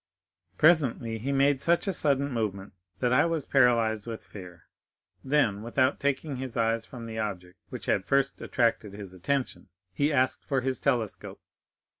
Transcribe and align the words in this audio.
Presently 0.57 1.19
he 1.19 1.31
made 1.31 1.61
such 1.61 1.85
a 1.87 1.93
sudden 1.93 2.31
movement 2.31 2.73
that 3.01 3.13
I 3.13 3.25
was 3.27 3.45
paralyzed 3.45 4.07
with 4.07 4.25
fear. 4.25 4.63
Then, 5.23 5.61
without 5.61 5.99
taking 5.99 6.37
his 6.37 6.57
eyes 6.57 6.87
from 6.87 7.05
the 7.05 7.19
object 7.19 7.59
which 7.69 7.85
had 7.85 8.03
first 8.05 8.41
attracted 8.41 8.93
his 8.93 9.13
attention, 9.13 9.69
he 9.93 10.11
asked 10.11 10.43
for 10.43 10.61
his 10.61 10.79
telescope. 10.79 11.39